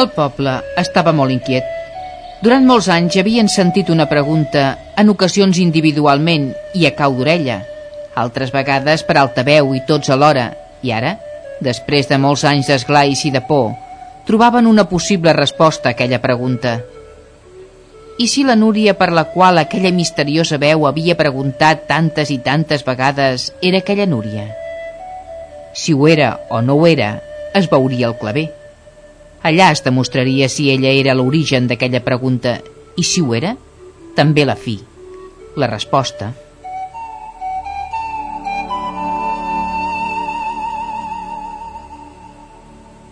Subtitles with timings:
[0.00, 1.66] El poble estava molt inquiet.
[2.40, 4.62] Durant molts anys havien sentit una pregunta,
[4.96, 6.46] en ocasions individualment
[6.78, 7.58] i a cau d'orella,
[8.16, 10.46] altres vegades per altaveu i tots alhora,
[10.80, 11.18] i ara,
[11.60, 13.74] després de molts anys d'esglais i de por,
[14.30, 16.78] trobaven una possible resposta a aquella pregunta.
[18.20, 22.86] I si la Núria per la qual aquella misteriosa veu havia preguntat tantes i tantes
[22.88, 24.46] vegades era aquella Núria?
[25.74, 27.18] Si ho era o no ho era,
[27.52, 28.59] es veuria el claver.
[29.42, 32.58] Allà es demostraria si ella era l'origen d'aquella pregunta
[33.00, 33.54] i si ho era,
[34.16, 34.76] també la fi,
[35.56, 36.28] la resposta.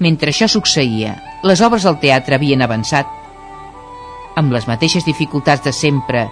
[0.00, 1.14] Mentre això succeïa,
[1.44, 3.08] les obres del teatre havien avançat.
[4.40, 6.26] Amb les mateixes dificultats de sempre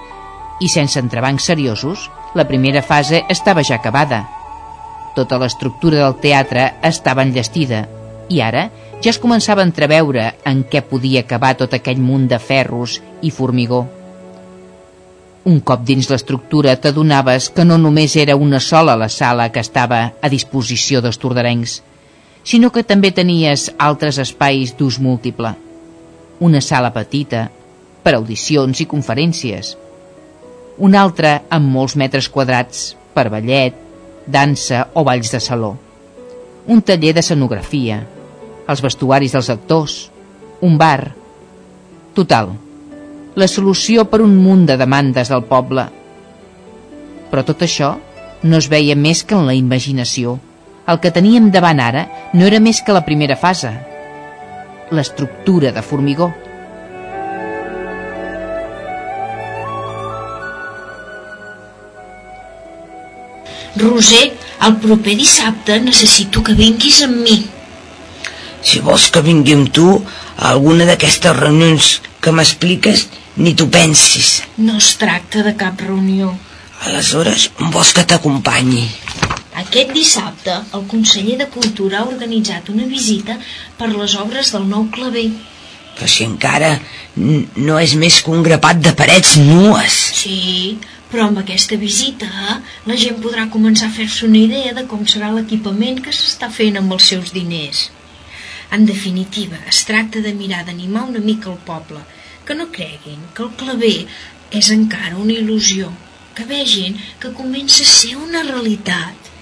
[0.65, 4.23] i sense entrebancs seriosos, la primera fase estava ja acabada.
[5.16, 7.87] Tota l'estructura del teatre estava enllestida
[8.29, 8.68] i ara
[9.02, 13.30] ja es començava a entreveure en què podia acabar tot aquell munt de ferros i
[13.30, 13.85] formigó.
[15.49, 20.01] Un cop dins l'estructura t'adonaves que no només era una sola la sala que estava
[20.21, 21.79] a disposició dels tordarencs,
[22.43, 25.54] sinó que també tenies altres espais d'ús múltiple.
[26.41, 27.46] Una sala petita,
[28.02, 29.76] per audicions i conferències.
[30.79, 33.74] Una altra amb molts metres quadrats, per ballet,
[34.26, 35.74] dansa o balls de saló.
[36.69, 38.02] Un taller d'escenografia,
[38.69, 39.99] els vestuaris dels actors,
[40.61, 41.15] un bar...
[42.19, 42.49] Total,
[43.38, 45.85] la solució per un munt de demandes del poble.
[47.30, 47.93] Però tot això
[48.43, 50.38] no es veia més que en la imaginació.
[50.88, 53.71] El que teníem davant ara no era més que la primera fase,
[54.91, 56.32] l'estructura de formigó.
[63.79, 64.25] Roser,
[64.66, 67.38] el proper dissabte necessito que vinguis amb mi.
[68.69, 73.06] Si vols que vingui amb tu a alguna d'aquestes reunions que m'expliques,
[73.38, 74.42] ni tu pensis.
[74.59, 76.34] No es tracta de cap reunió.
[76.88, 78.84] Aleshores, vols que t'acompanyi?
[79.62, 83.38] Aquest dissabte, el conseller de Cultura ha organitzat una visita
[83.78, 85.26] per les obres del nou claver.
[85.97, 86.76] Però si encara
[87.16, 89.97] no és més que un grapat de parets nues.
[90.21, 90.78] Sí,
[91.10, 92.28] però amb aquesta visita
[92.87, 96.78] la gent podrà començar a fer-se una idea de com serà l'equipament que s'està fent
[96.78, 97.88] amb els seus diners.
[98.70, 102.02] En definitiva, es tracta de mirar d'animar una mica el poble,
[102.44, 103.96] que no creguin que el claver
[104.60, 105.88] és encara una il·lusió,
[106.36, 109.32] que vegin que comença a ser una realitat.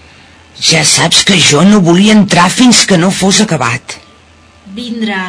[0.70, 3.98] Ja saps que jo no volia entrar fins que no fos acabat.
[4.78, 5.22] Vindrà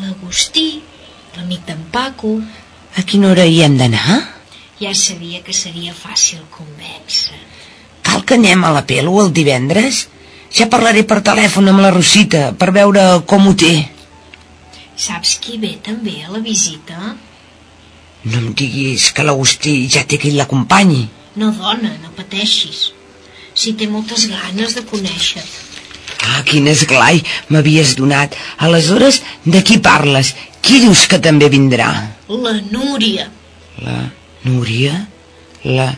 [0.00, 0.68] l'Agustí,
[1.36, 2.38] l'amic d'en Paco...
[2.94, 4.20] A quina hora hi hem d'anar?
[4.78, 7.40] Ja sabia que seria fàcil convèncer.
[8.06, 10.04] Cal que anem a la pelo el divendres?
[10.54, 13.72] Ja parlaré per telèfon amb la Rosita per veure com ho té.
[14.94, 17.16] Saps qui ve també a la visita?
[18.24, 21.08] No em diguis que l'Agustí ja té qui l'acompanyi.
[21.34, 22.86] No, dona, no pateixis.
[23.54, 25.42] Si té moltes ganes de conèixer.
[26.22, 27.20] Ah, quin esglai
[27.50, 28.38] m'havies donat.
[28.62, 30.36] Aleshores, de qui parles?
[30.62, 31.90] Qui dius que també vindrà?
[32.30, 33.26] La Núria.
[33.82, 34.00] La
[34.46, 35.02] Núria?
[35.66, 35.90] La...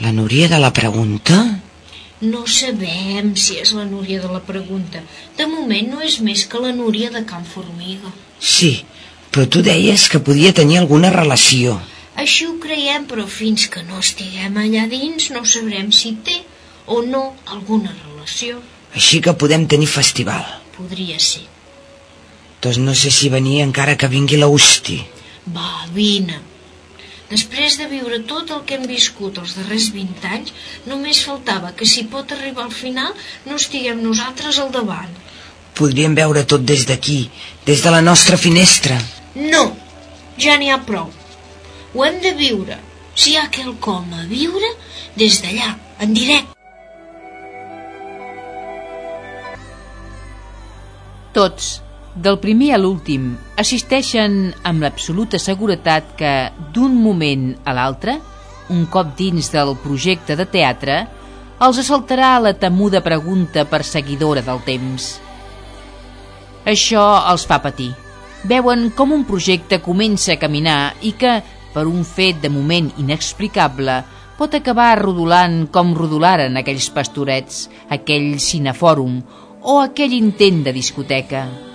[0.00, 1.44] La Núria de la pregunta?
[2.20, 5.00] No sabem si és la Núria de la pregunta.
[5.38, 8.12] De moment no és més que la Núria de Can Formiga.
[8.38, 8.84] Sí,
[9.32, 11.78] però tu deies que podia tenir alguna relació.
[12.20, 16.36] Així ho creiem, però fins que no estiguem allà dins no sabrem si té
[16.86, 18.60] o no alguna relació.
[18.92, 20.44] Així que podem tenir festival.
[20.76, 21.46] Podria ser.
[22.60, 24.98] Doncs no sé si venir encara que vingui l'Austi.
[25.54, 26.42] Va, vine.
[27.30, 30.52] Després de viure tot el que hem viscut els darrers 20 anys,
[30.90, 33.12] només faltava que si pot arribar al final
[33.46, 35.12] no estiguem nosaltres al davant.
[35.78, 37.20] Podríem veure tot des d'aquí,
[37.66, 38.98] des de la nostra finestra.
[39.36, 39.62] No,
[40.42, 41.12] ja n'hi ha prou.
[41.94, 42.80] Ho hem de viure.
[43.14, 44.72] Si hi ha quelcom a viure,
[45.22, 46.56] des d'allà, en directe.
[51.36, 51.70] Tots,
[52.20, 56.32] del primer a l'últim, assisteixen amb l'absoluta seguretat que,
[56.74, 58.18] d'un moment a l'altre,
[58.70, 60.98] un cop dins del projecte de teatre,
[61.60, 65.14] els assaltarà la temuda pregunta perseguidora del temps.
[66.68, 67.90] Això els fa patir.
[68.48, 71.38] Veuen com un projecte comença a caminar i que,
[71.72, 74.00] per un fet de moment inexplicable,
[74.36, 79.20] pot acabar rodolant com rodolaren aquells pastorets, aquell cinefòrum
[79.60, 81.69] o aquell intent de discoteca.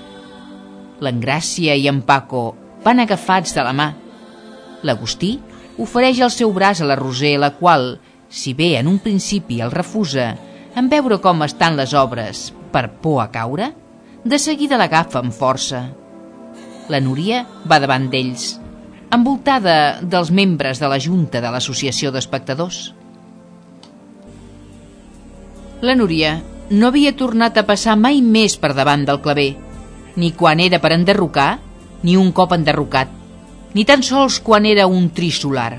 [1.05, 2.47] L'Engràcia i en Paco
[2.85, 3.91] van agafats de la mà.
[4.85, 5.35] L'Agustí
[5.81, 7.95] ofereix el seu braç a la Roser, la qual,
[8.29, 10.33] si bé en un principi el refusa,
[10.75, 13.71] en veure com estan les obres per por a caure,
[14.25, 15.85] de seguida l'agafa amb força.
[16.89, 18.55] La Núria va davant d'ells,
[19.13, 22.89] envoltada dels membres de la Junta de l'Associació d'Espectadors.
[25.85, 29.53] La Núria no havia tornat a passar mai més per davant del claver,
[30.15, 31.59] ni quan era per enderrocar,
[32.03, 33.09] ni un cop enderrocat,
[33.73, 35.73] ni tan sols quan era un tris solar.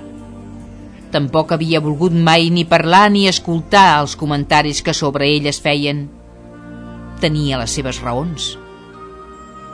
[1.13, 6.07] Tampoc havia volgut mai ni parlar ni escoltar els comentaris que sobre ell es feien.
[7.23, 8.57] Tenia les seves raons.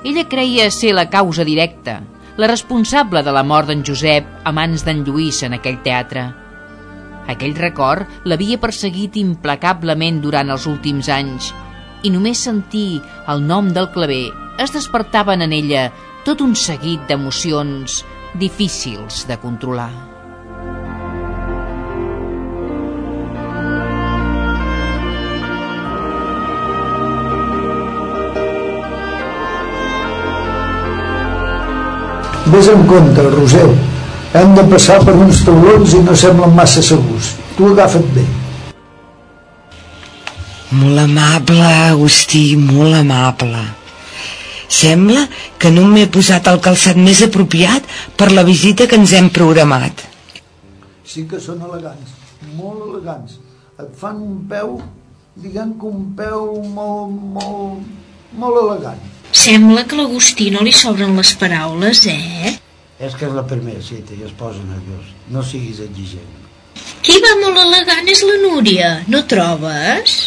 [0.04, 2.02] Ella creia ser la causa directa,
[2.36, 6.28] la responsable de la mort d'en Josep a mans d'en Lluís en aquell teatre.
[7.32, 11.52] Aquell record l'havia perseguit implacablement durant els últims anys
[12.02, 13.00] i només sentir
[13.30, 15.90] el nom del claver es despertaven en ella
[16.26, 18.02] tot un seguit d'emocions
[18.38, 19.90] difícils de controlar.
[32.52, 33.68] Ves en compte, Roser.
[34.36, 37.34] Hem de passar per uns taulons i no semblen massa segurs.
[37.56, 38.24] Tu agafa't bé.
[40.72, 43.81] Molt amable, Agustí, molt amable.
[44.72, 45.26] Sembla
[45.60, 47.86] que no m'he posat el calçat més apropiat
[48.16, 50.06] per la visita que ens hem programat.
[51.04, 52.14] Sí que són elegants,
[52.56, 53.36] molt elegants.
[53.82, 54.78] Et fan un peu,
[55.44, 56.46] diguem que un peu
[56.76, 57.90] molt, molt,
[58.40, 59.02] molt elegant.
[59.32, 62.54] Sembla que a l'Agustí no li sobren les paraules, eh?
[63.02, 65.12] És que és la primera cita i es posa nerviós.
[65.34, 66.40] No siguis exigent.
[67.04, 70.18] Qui va molt elegant és la Núria, no trobes?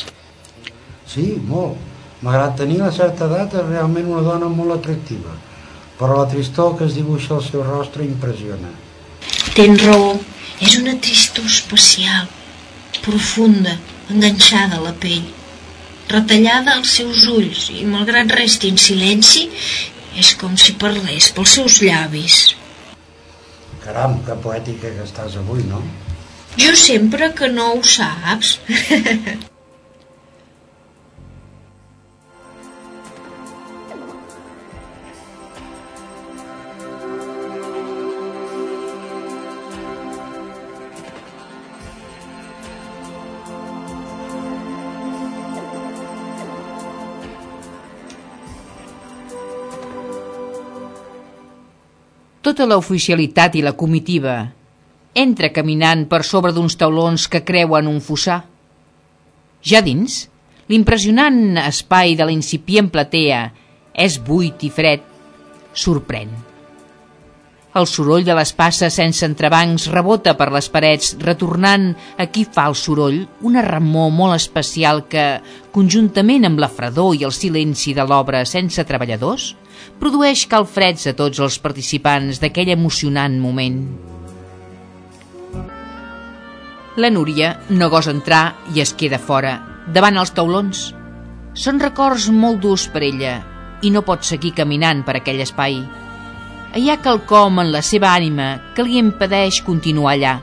[1.09, 1.94] Sí, molt.
[2.23, 5.35] Malgrat tenir una certa edat, és realment una dona molt atractiva.
[5.99, 8.71] Però la tristor que es dibuixa al seu rostre impressiona.
[9.55, 10.13] Tens raó,
[10.63, 12.27] és una tristor especial,
[13.03, 13.75] profunda,
[14.11, 15.25] enganxada a la pell
[16.09, 19.47] retallada als seus ulls i malgrat resti en silenci
[20.21, 22.37] és com si parlés pels seus llavis.
[23.83, 25.81] Caram, que poètica que estàs avui, no?
[26.61, 28.55] Jo sempre que no ho saps.
[52.45, 54.35] Tota l'oficialitat i la comitiva
[55.17, 58.43] entra caminant per sobre d'uns taulons que creuen un fossar.
[59.65, 60.27] Ja dins,
[60.69, 63.39] l'impressionant espai de la incipient platea
[64.05, 65.01] és buit i fred.
[65.73, 66.29] Sorprèn.
[67.75, 71.89] El soroll de les passes sense entrebancs rebota per les parets, retornant
[72.21, 75.25] a qui fa el soroll una remor molt especial que,
[75.73, 79.55] conjuntament amb la fredor i el silenci de l'obra sense treballadors,
[79.99, 83.79] produeix calfreds a tots els participants d'aquell emocionant moment.
[86.95, 88.43] La Núria no gosa entrar
[88.73, 89.57] i es queda fora,
[89.91, 90.85] davant els taulons.
[91.55, 93.35] Són records molt durs per ella
[93.83, 95.81] i no pot seguir caminant per aquell espai.
[96.75, 100.37] Hi ha quelcom en la seva ànima que li impedeix continuar allà.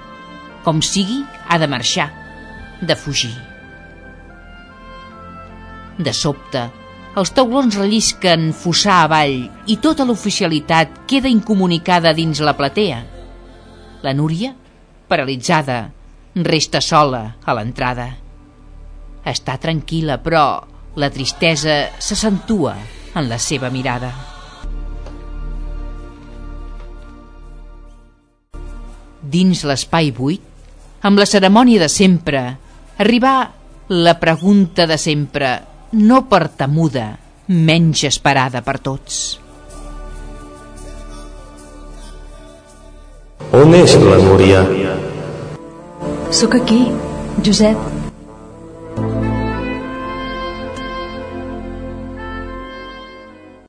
[0.65, 2.11] Com sigui, ha de marxar,
[2.81, 3.33] de fugir.
[5.99, 6.69] De sobte,
[7.13, 13.01] els taulons rellisquen fossar avall i tota l'oficialitat queda incomunicada dins la platea.
[14.03, 14.55] La Núria,
[15.09, 15.91] paralitzada,
[16.41, 18.09] resta sola a l'entrada.
[19.29, 20.45] Està tranquil·la, però
[20.97, 22.77] la tristesa s'accentua
[23.15, 24.11] en la seva mirada.
[29.23, 30.49] Dins l'espai buit,
[31.05, 32.43] amb la cerimònia de sempre,
[32.99, 33.37] arribar
[33.93, 35.53] la pregunta de sempre
[35.93, 37.07] no per temuda,
[37.49, 39.23] menys esperada per tots.
[43.53, 44.63] On és la Núria?
[46.33, 46.87] Sóc aquí,
[47.45, 48.02] Josep.